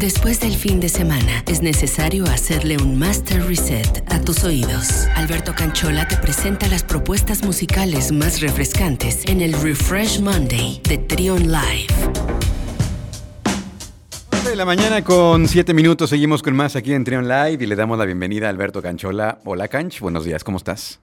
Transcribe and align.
Después 0.00 0.40
del 0.40 0.54
fin 0.54 0.80
de 0.80 0.88
semana, 0.88 1.44
es 1.46 1.60
necesario 1.60 2.24
hacerle 2.24 2.78
un 2.78 2.98
master 2.98 3.44
reset 3.44 4.02
a 4.10 4.18
tus 4.18 4.44
oídos. 4.44 5.06
Alberto 5.14 5.54
Canchola 5.54 6.08
te 6.08 6.16
presenta 6.16 6.68
las 6.68 6.82
propuestas 6.82 7.44
musicales 7.44 8.10
más 8.10 8.40
refrescantes 8.40 9.22
en 9.26 9.42
el 9.42 9.52
Refresh 9.52 10.22
Monday 10.22 10.80
de 10.88 10.96
Trion 10.96 11.52
Live. 11.52 11.88
de 14.42 14.56
la 14.56 14.64
mañana 14.64 15.04
con 15.04 15.46
7 15.46 15.74
minutos, 15.74 16.08
seguimos 16.08 16.42
con 16.42 16.56
más 16.56 16.76
aquí 16.76 16.94
en 16.94 17.04
Trion 17.04 17.28
Live 17.28 17.58
y 17.62 17.66
le 17.66 17.76
damos 17.76 17.98
la 17.98 18.06
bienvenida 18.06 18.46
a 18.46 18.50
Alberto 18.50 18.80
Canchola. 18.80 19.38
Hola 19.44 19.68
Canch, 19.68 20.00
buenos 20.00 20.24
días, 20.24 20.42
¿cómo 20.42 20.56
estás? 20.56 20.98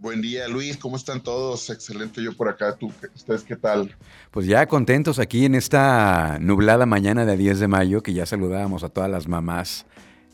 Buen 0.00 0.22
día, 0.22 0.48
Luis. 0.48 0.78
¿Cómo 0.78 0.96
están 0.96 1.22
todos? 1.22 1.68
Excelente 1.68 2.22
yo 2.22 2.32
por 2.34 2.48
acá. 2.48 2.74
¿Tú, 2.74 2.90
¿Ustedes 3.14 3.44
qué 3.44 3.54
tal? 3.54 3.94
Pues 4.30 4.46
ya 4.46 4.66
contentos 4.66 5.18
aquí 5.18 5.44
en 5.44 5.54
esta 5.54 6.38
nublada 6.40 6.86
mañana 6.86 7.26
de 7.26 7.36
10 7.36 7.60
de 7.60 7.68
mayo, 7.68 8.02
que 8.02 8.14
ya 8.14 8.24
saludábamos 8.24 8.82
a 8.82 8.88
todas 8.88 9.10
las 9.10 9.28
mamás 9.28 9.84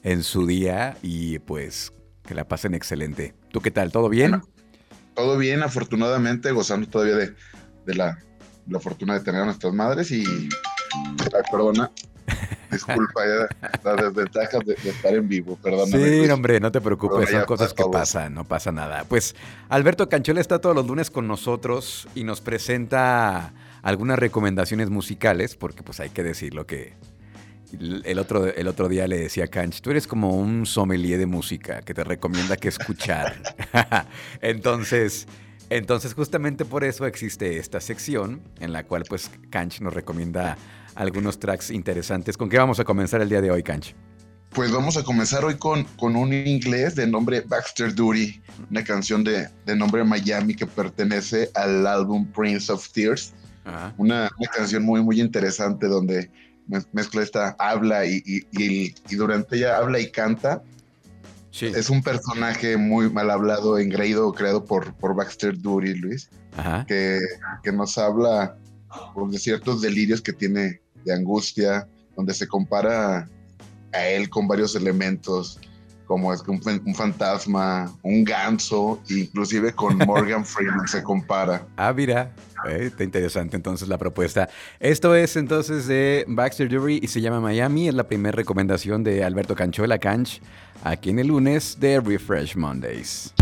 en 0.05 0.23
su 0.23 0.47
día 0.47 0.97
y 1.03 1.41
pues 1.41 1.93
que 2.25 2.37
la 2.37 2.47
pasen 2.47 2.75
excelente. 2.75 3.35
¿Tú 3.51 3.61
qué 3.61 3.73
tal? 3.73 3.91
¿Todo 3.91 4.09
bien? 4.09 4.41
todo 5.17 5.37
bien, 5.37 5.65
afortunadamente, 5.65 6.53
gozando 6.53 6.89
todavía 6.89 7.17
de, 7.17 7.95
la, 7.95 8.19
la, 8.69 8.79
fortuna 8.79 9.15
de 9.15 9.21
tener 9.21 9.41
a 9.41 9.47
nuestras 9.47 9.73
madres 9.73 10.13
y... 10.13 10.25
Ay, 10.25 11.43
perdona, 11.51 11.91
Disculpa, 12.71 13.23
las 13.85 13.97
desventajas 13.97 14.65
de, 14.65 14.75
estar 14.75 15.15
en 15.15 15.29
vivo, 15.29 15.57
perdón. 15.63 15.89
Sí, 15.89 16.29
hombre, 16.31 16.61
no 16.61 16.73
te 16.73 16.81
preocupes, 16.81 17.31
son 17.31 17.45
cosas 17.45 17.73
que 17.73 17.85
pasan, 17.91 18.35
no 18.35 18.45
pasa 18.45 18.73
nada. 18.73 19.05
Pues 19.05 19.35
Alberto 19.69 20.09
Canchola 20.09 20.41
está 20.41 20.61
todos 20.61 20.75
los 20.75 20.87
lunes 20.87 21.11
con 21.11 21.27
nosotros 21.27 22.09
y 22.15 22.25
nos 22.25 22.41
presenta 22.41 23.53
algunas 23.83 24.19
recomendaciones 24.19 24.91
musicales, 24.91 25.57
porque 25.57 25.83
pues 25.83 26.01
hay 26.01 26.11
que 26.11 26.23
decirlo 26.23 26.67
que 26.67 26.95
el 28.05 28.19
otro, 28.19 28.47
el 28.47 28.69
otro 28.69 28.89
día 28.89 29.07
le 29.07 29.19
decía 29.19 29.45
a 29.45 29.49
Canch, 29.49 29.81
tú 29.81 29.91
eres 29.91 30.07
como 30.07 30.37
un 30.37 30.67
sommelier 30.67 31.19
de 31.19 31.27
música 31.27 31.83
que 31.83 31.95
te 31.95 32.05
recomienda 32.05 32.57
que 32.57 32.69
escuchar. 32.69 33.37
entonces, 34.41 35.27
entonces 35.71 36.15
justamente 36.15 36.65
por 36.65 36.85
eso 36.85 37.07
existe 37.07 37.59
esta 37.59 37.81
sección 37.81 38.41
en 38.61 38.73
la 38.73 38.85
cual 38.85 39.05
pues 39.09 39.31
Canch 39.51 39.81
nos 39.81 39.95
recomienda 39.95 40.57
algunos 40.97 41.39
tracks 41.39 41.71
interesantes. 41.71 42.37
¿Con 42.37 42.49
qué 42.49 42.59
vamos 42.59 42.81
a 42.81 42.85
comenzar 42.85 43.21
el 43.21 43.29
día 43.29 43.41
de 43.41 43.51
hoy, 43.51 43.63
Canch? 43.63 43.95
Pues 44.51 44.73
vamos 44.73 44.97
a 44.97 45.05
comenzar 45.05 45.45
hoy 45.45 45.57
con, 45.57 45.85
con 45.99 46.17
un 46.17 46.33
inglés 46.33 46.95
de 46.95 47.07
nombre 47.07 47.43
Baxter 47.43 47.95
Duty, 47.95 48.41
una 48.71 48.83
canción 48.83 49.23
de, 49.23 49.49
de 49.67 49.77
nombre 49.77 50.03
Miami 50.03 50.55
que 50.55 50.67
pertenece 50.67 51.51
al 51.55 51.87
álbum 51.87 52.27
Prince 52.33 52.73
of 52.73 52.91
Tears. 52.91 53.35
Una, 53.99 54.31
una, 54.39 54.49
canción 54.55 54.85
muy, 54.85 55.03
muy 55.03 55.21
interesante 55.21 55.89
donde 55.89 56.31
mezcla 56.93 57.23
esta 57.23 57.57
habla 57.59 58.07
y, 58.07 58.23
y, 58.25 58.95
y, 59.09 59.15
durante 59.17 59.57
ella 59.57 59.77
habla 59.77 59.99
y 59.99 60.11
canta. 60.11 60.63
Sí. 61.51 61.67
Es 61.67 61.91
un 61.91 62.03
personaje 62.03 62.77
muy 62.77 63.11
mal 63.11 63.29
hablado, 63.31 63.77
engreído, 63.79 64.33
creado 64.33 64.65
por, 64.65 64.95
por 64.95 65.17
Baxter 65.17 65.61
Duty, 65.61 65.95
Luis, 65.95 66.31
Que, 66.87 67.19
que 67.63 67.73
nos 67.73 67.99
habla 67.99 68.57
de 69.31 69.39
ciertos 69.39 69.83
delirios 69.83 70.23
que 70.23 70.33
tiene 70.33 70.81
de 71.07 71.15
angustia, 71.15 71.89
donde 72.17 72.35
se 72.35 72.47
compara 72.47 73.29
a 73.93 74.07
él 74.09 74.29
con 74.29 74.47
varios 74.47 74.75
elementos, 74.75 75.59
como 76.07 76.33
es 76.33 76.43
un, 76.47 76.61
un 76.85 76.95
fantasma, 76.95 77.93
un 78.03 78.25
ganso, 78.25 79.01
inclusive 79.09 79.73
con 79.73 79.97
Morgan 80.07 80.45
Freeman 80.45 80.87
se 80.87 81.03
compara. 81.03 81.67
Ah, 81.77 81.93
mira, 81.93 82.33
eh, 82.69 82.87
está 82.87 83.05
interesante 83.05 83.57
entonces 83.57 83.89
la 83.89 83.99
propuesta. 83.99 84.49
Esto 84.81 85.15
es 85.15 85.37
entonces 85.37 85.87
de 85.87 86.25
Baxter 86.29 86.69
Jury 86.71 87.01
y 87.03 87.09
se 87.09 87.21
llama 87.21 87.41
Miami, 87.41 87.89
es 87.89 87.95
la 87.95 88.05
primera 88.05 88.35
recomendación 88.35 89.03
de 89.05 89.25
Alberto 89.25 89.55
Canchola 89.55 89.99
Canch, 89.99 90.41
aquí 90.85 91.11
en 91.11 91.21
el 91.21 91.29
lunes 91.29 91.79
de 91.81 92.01
Refresh 92.01 92.57
Mondays. 92.57 93.33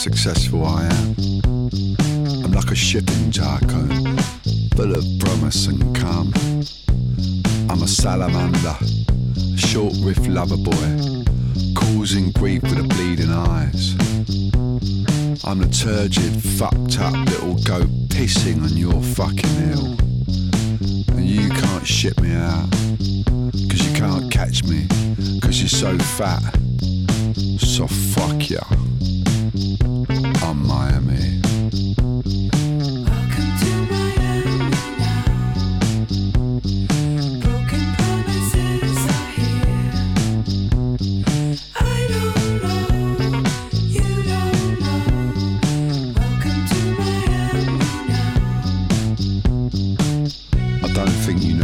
Successful 0.00 0.64
I 0.64 0.86
am. 0.86 1.14
I'm 2.42 2.52
like 2.52 2.70
a 2.70 2.74
shipping 2.74 3.30
tycoon, 3.30 4.16
full 4.74 4.96
of 4.96 5.04
promise 5.18 5.66
and 5.66 5.94
calm. 5.94 6.32
I'm 7.68 7.82
a 7.82 7.86
salamander, 7.86 8.78
a 8.80 9.58
short 9.58 9.92
riff 10.00 10.26
lover 10.26 10.56
boy, 10.56 11.24
causing 11.74 12.32
grief 12.32 12.62
with 12.62 12.76
the 12.76 12.86
bleeding 12.88 13.30
eyes. 13.30 13.92
I'm 15.44 15.58
the 15.58 15.68
turgid, 15.68 16.32
fucked 16.42 16.98
up 16.98 17.12
little 17.28 17.62
goat 17.62 17.90
pissing 18.08 18.62
on 18.62 18.74
your 18.78 19.02
fucking 19.02 19.54
hill. 19.66 19.96
And 21.14 21.26
you 21.26 21.50
can't 21.50 21.86
ship 21.86 22.18
me 22.22 22.32
out, 22.32 22.70
cause 23.68 23.86
you 23.86 23.92
can't 23.94 24.32
catch 24.32 24.64
me, 24.64 24.86
cause 25.42 25.60
you're 25.60 25.68
so 25.68 25.98
fat. 25.98 26.56
So 27.58 27.86
fuck 27.86 28.48
ya. 28.48 28.60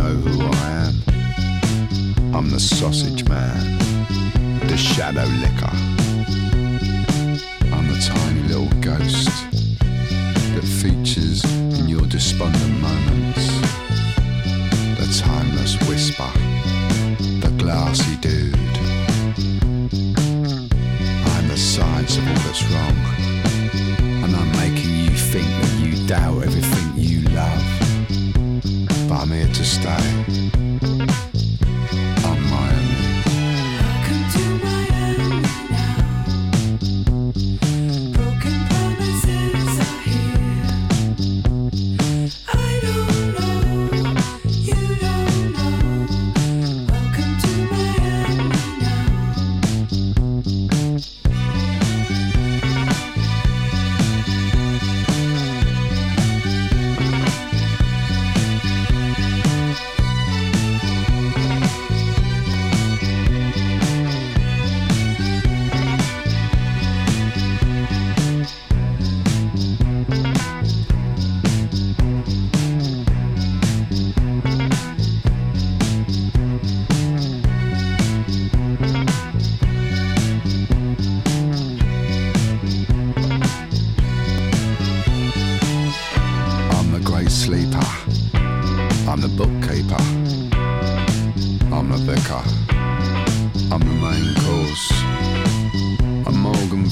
know 0.06 0.14
who 0.14 0.46
I 0.46 0.70
am. 0.86 2.34
I'm 2.34 2.50
the 2.50 2.60
sausage 2.60 3.28
man, 3.28 3.78
the 4.68 4.76
shadow 4.76 5.26
licker. 5.44 5.76
I'm 7.74 7.86
the 7.88 7.98
tiny 8.00 8.42
little 8.42 8.70
ghost 8.80 9.30
that 10.54 10.64
features 10.82 11.44
in 11.78 11.88
your 11.88 12.06
despondent 12.06 12.80
moments. 12.80 13.46
The 15.00 15.08
timeless 15.24 15.74
whisper, 15.88 16.30
the 17.40 17.52
glassy 17.58 18.16
dude. 18.16 18.54
I'm 21.34 21.48
the 21.48 21.56
science 21.56 22.16
of 22.16 22.28
all 22.28 22.42
that's 22.46 22.62
wrong, 22.70 22.98
and 24.22 24.36
I'm 24.36 24.52
making 24.52 24.94
you 25.04 25.10
think 25.10 25.48
that 25.48 25.72
you 25.80 26.06
doubt 26.06 26.42
everything 26.44 26.92
you 26.96 27.22
love. 27.30 27.75
I'm 29.18 29.30
here 29.30 29.48
to 29.48 29.64
stay. 29.64 30.65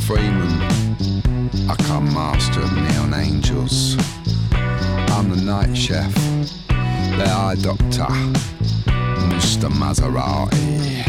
Freeman. 0.07 0.61
I 1.71 1.75
come 1.85 2.13
master 2.13 2.61
of 2.61 2.73
neon 2.75 3.15
angels. 3.15 3.97
I'm 4.53 5.31
the 5.31 5.41
night 5.43 5.75
chef. 5.75 6.15
The 6.69 7.25
eye 7.27 7.57
doctor. 7.63 8.13
Mr. 9.33 9.71
Maserati. 9.71 11.09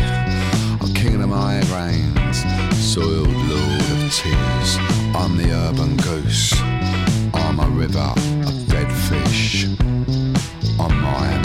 I'm 0.82 0.94
king 0.94 1.16
of 1.16 1.22
the 1.22 1.28
migraines. 1.28 2.38
Soiled 2.74 3.28
lord 3.28 3.82
of 3.82 4.14
tears. 4.14 4.78
I'm 5.14 5.36
the 5.36 5.52
urban 5.52 5.98
goose. 5.98 6.54
I'm 7.34 7.60
a 7.60 7.68
river 7.68 8.14
of 8.48 8.68
dead 8.70 8.90
fish. 9.10 9.66
I'm 10.80 11.02
Miami. 11.02 11.45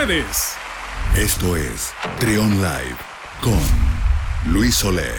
Ustedes. 0.00 0.54
Esto 1.16 1.56
es 1.56 1.92
Trion 2.20 2.50
Live 2.62 2.96
con 3.42 3.58
Luis 4.52 4.84
Oleg. 4.84 5.18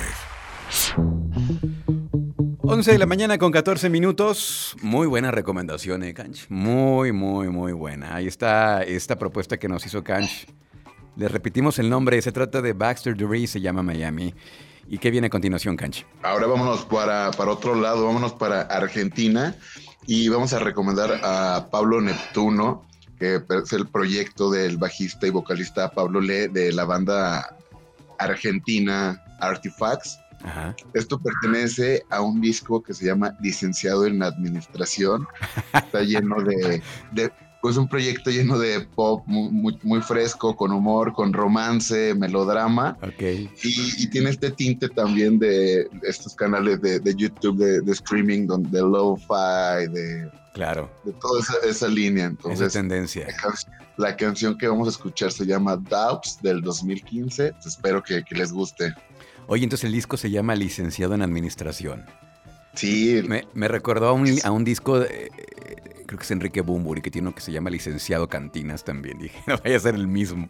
11 2.59 2.91
de 2.91 2.97
la 2.97 3.05
mañana 3.05 3.37
con 3.37 3.51
14 3.51 3.89
minutos. 3.89 4.77
Muy 4.81 5.07
buena 5.07 5.31
recomendación, 5.31 6.03
¿eh, 6.03 6.13
Kanch? 6.13 6.47
Muy, 6.49 7.11
muy, 7.11 7.49
muy 7.49 7.73
buena. 7.73 8.15
Ahí 8.15 8.27
está 8.27 8.83
esta 8.83 9.17
propuesta 9.17 9.57
que 9.57 9.67
nos 9.67 9.85
hizo 9.85 10.03
Kanch. 10.03 10.47
Le 11.17 11.27
repetimos 11.27 11.77
el 11.79 11.89
nombre. 11.89 12.21
Se 12.21 12.31
trata 12.31 12.61
de 12.61 12.71
Baxter 12.71 13.17
Dury, 13.17 13.47
se 13.47 13.59
llama 13.59 13.83
Miami. 13.83 14.33
¿Y 14.87 14.97
qué 14.97 15.11
viene 15.11 15.27
a 15.27 15.29
continuación, 15.29 15.75
Kanch? 15.75 16.05
Ahora 16.23 16.47
vámonos 16.47 16.85
para, 16.85 17.31
para 17.31 17.51
otro 17.51 17.75
lado, 17.75 18.05
vámonos 18.05 18.33
para 18.33 18.61
Argentina 18.61 19.55
y 20.07 20.29
vamos 20.29 20.53
a 20.53 20.59
recomendar 20.59 21.19
a 21.21 21.67
Pablo 21.69 21.99
Neptuno 21.99 22.88
que 23.19 23.36
es 23.36 23.74
el 23.74 23.86
proyecto 23.88 24.50
del 24.50 24.77
bajista 24.77 25.27
y 25.27 25.30
vocalista 25.30 25.92
Pablo 25.92 26.21
Le 26.21 26.48
de 26.48 26.71
la 26.71 26.86
banda 26.86 27.56
argentina 28.18 29.21
Artifacts. 29.39 30.19
Esto 30.94 31.19
pertenece 31.19 32.04
a 32.10 32.21
un 32.21 32.39
disco 32.39 32.81
que 32.81 32.94
se 32.94 33.06
llama 33.06 33.36
Licenciado 33.42 34.06
en 34.06 34.24
Administración. 34.24 35.27
Está 35.74 36.01
lleno 36.01 36.38
de, 36.42 36.81
pues 37.61 37.75
un 37.77 37.88
proyecto 37.88 38.29
lleno 38.29 38.57
de 38.57 38.81
pop 38.81 39.23
muy, 39.25 39.77
muy, 39.83 40.01
fresco, 40.01 40.56
con 40.56 40.71
humor, 40.71 41.13
con 41.13 41.33
romance, 41.33 42.13
melodrama. 42.15 42.97
Okay. 43.01 43.50
Y, 43.63 44.07
tiene 44.09 44.29
este 44.29 44.51
tinte 44.51 44.88
también 44.89 45.39
de 45.39 45.89
estos 46.03 46.35
canales 46.35 46.81
de, 46.81 47.15
YouTube 47.15 47.57
de, 47.57 47.81
de, 47.81 47.91
streaming, 47.91 48.47
donde, 48.47 48.69
de 48.69 48.81
lo-fi, 48.81 49.91
de 49.91 50.29
Claro. 50.53 50.89
De 51.03 51.13
toda 51.13 51.41
esa, 51.63 51.88
línea. 51.88 52.25
Entonces, 52.25 52.67
esa 52.67 52.79
tendencia. 52.79 53.27
La, 53.97 54.15
canción 54.15 54.57
que 54.57 54.67
vamos 54.67 54.88
a 54.88 54.91
escuchar 54.91 55.31
se 55.31 55.45
llama 55.45 55.77
Doubts 55.77 56.39
del 56.41 56.62
2015. 56.62 57.53
espero 57.65 58.03
que, 58.03 58.23
les 58.31 58.51
guste. 58.51 58.94
Oye, 59.47 59.63
entonces 59.63 59.85
el 59.85 59.94
disco 59.94 60.17
se 60.17 60.29
llama 60.29 60.55
Licenciado 60.55 61.13
en 61.13 61.21
Administración. 61.21 62.05
Sí. 62.73 63.21
Me, 63.25 63.67
recordó 63.67 64.07
a 64.07 64.13
un, 64.13 64.27
a 64.44 64.51
un 64.51 64.63
disco 64.63 65.00
de, 65.00 65.31
creo 66.09 66.17
que 66.17 66.23
es 66.23 66.31
Enrique 66.31 66.61
Bumburi, 66.61 67.03
que 67.03 67.11
tiene 67.11 67.27
uno 67.27 67.35
que 67.35 67.41
se 67.41 67.51
llama 67.51 67.69
Licenciado 67.69 68.27
Cantinas 68.27 68.83
también. 68.83 69.19
Dije, 69.19 69.39
no 69.45 69.57
vaya 69.63 69.77
a 69.77 69.79
ser 69.79 69.94
el 69.94 70.07
mismo. 70.07 70.50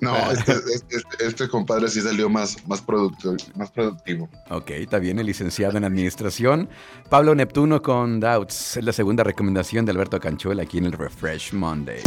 No, 0.00 0.16
este, 0.32 0.52
este, 0.52 0.96
este, 0.96 1.26
este, 1.26 1.48
compadre 1.48 1.88
sí 1.88 2.00
salió 2.00 2.28
más, 2.28 2.66
más, 2.66 2.82
productivo, 2.82 3.36
más 3.54 3.70
productivo. 3.70 4.28
Ok, 4.50 4.70
está 4.70 4.98
bien, 4.98 5.20
el 5.20 5.26
licenciado 5.26 5.78
en 5.78 5.84
Administración. 5.84 6.68
Pablo 7.08 7.34
Neptuno 7.36 7.80
con 7.80 8.18
Doubts. 8.18 8.76
Es 8.76 8.84
la 8.84 8.92
segunda 8.92 9.22
recomendación 9.22 9.84
de 9.84 9.92
Alberto 9.92 10.18
Canchuela 10.18 10.64
aquí 10.64 10.78
en 10.78 10.86
el 10.86 10.92
Refresh 10.92 11.52
Mondays. 11.52 12.02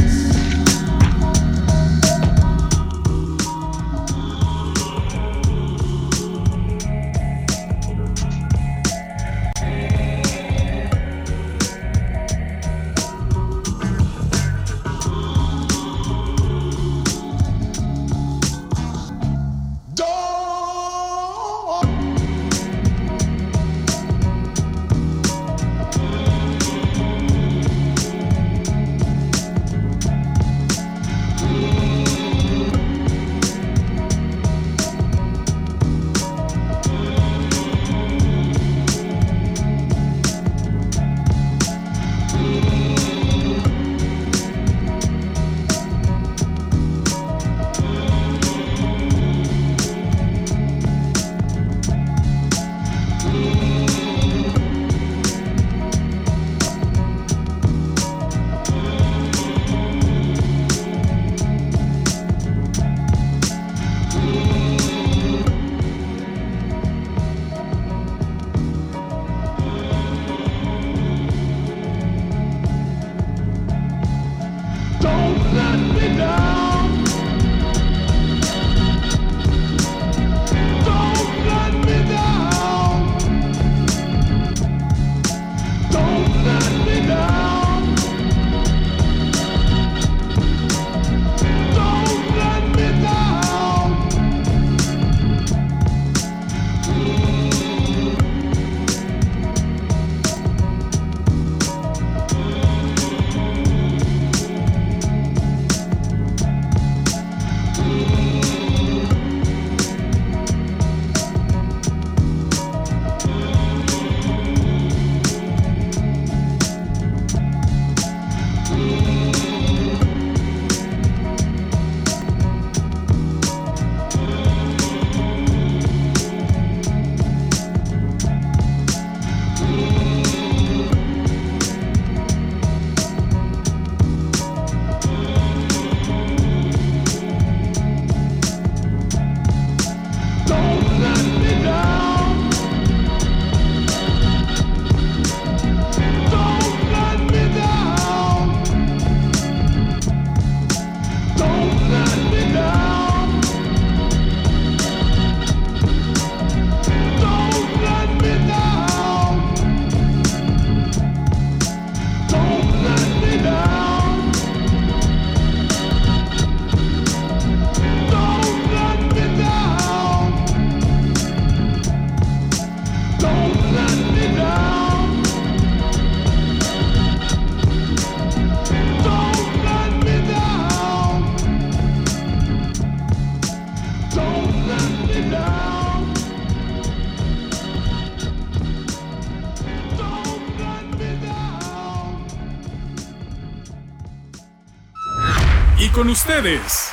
Con 196.01 196.09
ustedes. 196.09 196.89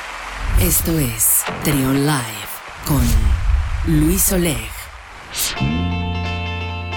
Esto 0.61 0.99
es 0.99 1.41
Trion 1.63 2.05
Live 2.05 2.51
con 2.85 3.01
Luis 3.87 4.31
Oleg. 4.31 4.69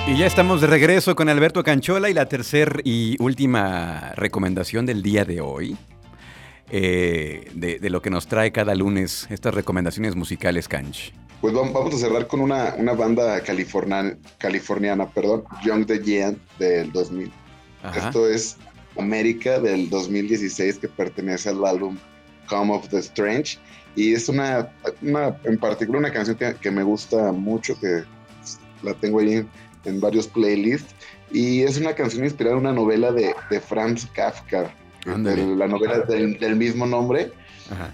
Y 0.06 0.18
ya 0.18 0.26
estamos 0.26 0.60
de 0.60 0.66
regreso 0.66 1.16
con 1.16 1.30
Alberto 1.30 1.64
Canchola 1.64 2.10
y 2.10 2.12
la 2.12 2.26
tercera 2.26 2.80
y 2.84 3.16
última 3.18 4.12
recomendación 4.14 4.84
del 4.84 5.02
día 5.02 5.24
de 5.24 5.40
hoy. 5.40 5.74
Eh, 6.70 7.50
de, 7.54 7.88
lo 7.88 8.02
que 8.02 8.10
nos 8.10 8.26
trae 8.26 8.52
cada 8.52 8.74
lunes 8.74 9.26
estas 9.30 9.54
recomendaciones 9.54 10.14
musicales, 10.14 10.68
Canch. 10.68 11.14
Pues 11.40 11.54
vamos 11.54 11.94
a 11.94 11.96
cerrar 11.96 12.26
con 12.26 12.40
una, 12.40 12.74
una 12.76 12.92
banda 12.92 13.40
californiana, 13.40 14.18
californiana, 14.36 15.08
perdón, 15.08 15.44
Young 15.64 15.86
the 15.86 15.98
Giant 16.02 16.38
del 16.58 16.92
2000. 16.92 17.32
Esto 17.96 18.28
es 18.28 18.58
América 18.98 19.58
del 19.58 19.88
2016 19.90 20.78
que 20.78 20.88
pertenece 20.88 21.48
al 21.48 21.64
álbum 21.64 21.96
Come 22.48 22.74
of 22.74 22.88
the 22.88 22.98
Strange. 22.98 23.58
Y 23.94 24.14
es 24.14 24.28
una, 24.28 24.72
una 25.02 25.36
en 25.44 25.58
particular 25.58 26.00
una 26.00 26.12
canción 26.12 26.36
que, 26.36 26.54
que, 26.54 26.70
me 26.70 26.82
gusta 26.82 27.32
mucho 27.32 27.78
que 27.78 28.04
la 28.82 28.94
tengo 28.94 29.20
ahí 29.20 29.46
en, 29.84 30.00
varios 30.00 30.26
playlists. 30.26 30.94
Y 31.30 31.62
es 31.62 31.78
una 31.78 31.94
canción 31.94 32.24
inspirada 32.24 32.56
en 32.56 32.62
una 32.62 32.72
novela 32.72 33.12
de, 33.12 33.34
de 33.50 33.60
Franz 33.60 34.06
Kafka 34.12 34.74
la 35.04 35.68
novela 35.68 36.00
del, 36.00 36.38
del 36.38 36.56
mismo 36.56 36.86
nombre. 36.86 37.32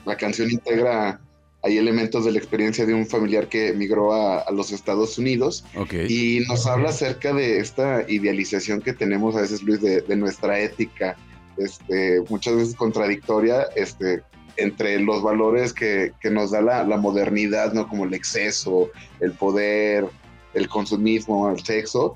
La 0.05 0.17
canción 0.17 0.51
integra 0.51 1.21
hay 1.63 1.77
elementos 1.77 2.25
de 2.25 2.33
la 2.33 2.39
experiencia 2.39 2.87
de 2.87 2.95
un 2.95 3.07
familiar 3.07 3.49
que 3.49 3.69
emigró 3.69 4.13
a, 4.13 4.51
los 4.53 4.71
Estados 4.73 5.19
Unidos 5.19 5.65
y 6.09 6.41
nos 6.49 6.67
habla 6.67 6.91
acerca 6.91 7.33
de 7.33 7.59
esta 7.59 8.05
idealización 8.09 8.81
que 8.81 8.93
tenemos 8.93 9.35
a 9.37 9.41
veces, 9.41 9.63
Luis, 9.63 9.81
de, 9.81 10.17
nuestra 10.17 10.61
ética, 10.61 11.17
este, 11.57 12.23
muchas 12.29 12.55
veces 12.55 12.75
contradictoria, 12.77 13.63
este, 13.75 14.23
entre 14.57 15.01
los 15.01 15.23
valores 15.23 15.73
que, 15.73 16.13
nos 16.31 16.53
da 16.53 16.61
la, 16.61 16.97
modernidad, 16.97 17.73
¿no? 17.73 17.89
Como 17.89 18.05
el 18.05 18.15
exceso, 18.15 18.91
el 19.21 19.33
poder, 19.33 20.07
el 20.55 20.69
consumismo, 20.69 21.51
el 21.51 21.65
sexo, 21.65 22.15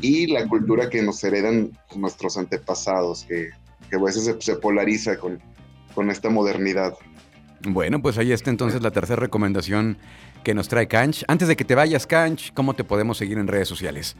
y 0.00 0.26
la 0.26 0.46
cultura 0.48 0.88
que 0.88 1.02
nos 1.02 1.24
heredan 1.24 1.76
nuestros 1.96 2.36
antepasados, 2.36 3.24
que, 3.24 3.50
a 3.94 4.02
veces 4.02 4.34
se, 4.38 4.56
polariza 4.56 5.18
con, 5.18 5.38
con 5.94 6.10
esta 6.10 6.30
modernidad. 6.30 6.94
Bueno, 7.64 8.02
pues 8.02 8.18
ahí 8.18 8.32
está 8.32 8.50
entonces 8.50 8.82
la 8.82 8.90
tercera 8.90 9.20
recomendación 9.20 9.96
que 10.42 10.54
nos 10.54 10.68
trae 10.68 10.88
Canch. 10.88 11.24
Antes 11.28 11.48
de 11.48 11.56
que 11.56 11.64
te 11.64 11.74
vayas, 11.74 12.06
Canch, 12.06 12.52
¿cómo 12.54 12.74
te 12.74 12.84
podemos 12.84 13.18
seguir 13.18 13.38
en 13.38 13.46
redes 13.46 13.68
sociales? 13.68 14.16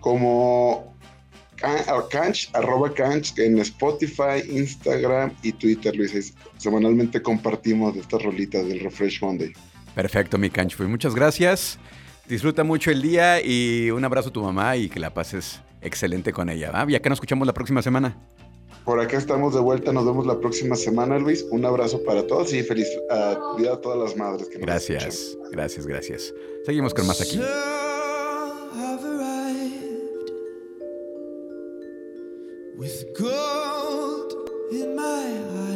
Como 0.00 0.94
Canch, 2.10 2.50
arroba 2.54 2.92
Canch 2.92 3.38
en 3.38 3.58
Spotify, 3.58 4.42
Instagram 4.48 5.32
y 5.42 5.52
Twitter, 5.52 5.94
Luis. 5.94 6.34
Semanalmente 6.58 7.22
compartimos 7.22 7.96
estas 7.96 8.22
rolitas 8.22 8.66
del 8.66 8.80
Refresh 8.80 9.22
Monday. 9.22 9.52
Perfecto, 9.94 10.38
mi 10.38 10.50
Canch. 10.50 10.76
Pues 10.76 10.88
muchas 10.88 11.14
gracias. 11.14 11.78
Disfruta 12.28 12.62
mucho 12.62 12.90
el 12.90 13.02
día 13.02 13.42
y 13.44 13.90
un 13.90 14.04
abrazo 14.04 14.28
a 14.28 14.32
tu 14.32 14.42
mamá 14.42 14.76
y 14.76 14.88
que 14.88 15.00
la 15.00 15.12
pases 15.12 15.60
excelente 15.80 16.32
con 16.32 16.48
ella. 16.48 16.70
¿va? 16.70 16.86
Ya 16.88 17.00
que 17.00 17.08
nos 17.08 17.16
escuchamos 17.16 17.46
la 17.46 17.54
próxima 17.54 17.82
semana. 17.82 18.16
Por 18.90 18.98
acá 18.98 19.18
estamos 19.18 19.54
de 19.54 19.60
vuelta, 19.60 19.92
nos 19.92 20.04
vemos 20.04 20.26
la 20.26 20.40
próxima 20.40 20.74
semana, 20.74 21.16
Luis. 21.16 21.46
Un 21.52 21.64
abrazo 21.64 22.02
para 22.02 22.26
todos 22.26 22.52
y 22.52 22.60
feliz 22.64 22.88
ah, 23.08 23.54
día 23.56 23.74
a 23.74 23.80
todas 23.80 23.96
las 24.00 24.16
madres. 24.16 24.48
Que 24.48 24.58
nos 24.58 24.66
gracias, 24.66 25.38
gracias, 25.52 25.86
gracias. 25.86 26.34
Seguimos 26.66 26.92
con 26.92 27.06
más 27.06 27.20
aquí. 27.20 27.40
with 32.76 33.04
gold 33.16 34.32
in 34.72 34.96
my 34.96 35.38
eyes. 35.60 35.69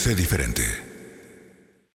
Sé 0.00 0.14
diferente. 0.14 0.69